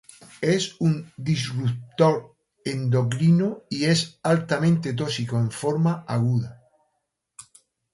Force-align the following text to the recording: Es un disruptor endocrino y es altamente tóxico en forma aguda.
Es 0.53 0.77
un 0.79 1.13
disruptor 1.15 2.35
endocrino 2.65 3.61
y 3.69 3.83
es 3.83 4.19
altamente 4.23 4.93
tóxico 4.93 5.37
en 5.37 5.51
forma 5.51 6.03
aguda. 6.07 6.59